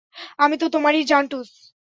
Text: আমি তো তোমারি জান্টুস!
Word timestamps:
আমি 0.39 0.55
তো 0.57 0.65
তোমারি 0.69 0.99
জান্টুস! 1.03 1.49